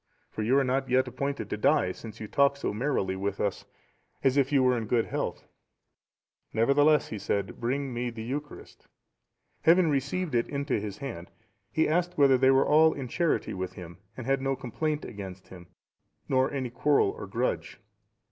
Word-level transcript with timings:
for 0.31 0.41
you 0.41 0.57
are 0.57 0.63
not 0.63 0.89
yet 0.89 1.07
appointed 1.07 1.47
to 1.47 1.55
die, 1.55 1.91
since 1.91 2.19
you 2.19 2.27
talk 2.27 2.57
so 2.57 2.73
merrily 2.73 3.15
with 3.15 3.39
us, 3.39 3.65
as 4.23 4.35
if 4.35 4.51
you 4.51 4.63
were 4.63 4.75
in 4.75 4.87
good 4.87 5.05
health." 5.05 5.45
"Nevertheless," 6.53 7.11
said 7.21 7.45
he, 7.45 7.51
"bring 7.51 7.93
me 7.93 8.09
the 8.09 8.23
Eucharist." 8.23 8.87
Having 9.61 9.89
received 9.91 10.33
It 10.33 10.49
into 10.49 10.79
his 10.79 10.97
hand, 10.97 11.29
he 11.71 11.87
asked, 11.87 12.17
whether 12.17 12.39
they 12.39 12.49
were 12.49 12.65
all 12.65 12.93
in 12.93 13.07
charity 13.09 13.53
with 13.53 13.73
him, 13.73 13.99
and 14.17 14.25
had 14.25 14.41
no 14.41 14.55
complaint 14.55 15.05
against 15.05 15.49
him, 15.49 15.67
nor 16.27 16.49
any 16.51 16.71
quarrel 16.71 17.09
or 17.11 17.27
grudge. 17.27 17.79